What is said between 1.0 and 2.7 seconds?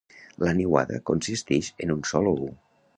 consistix en un sol ou.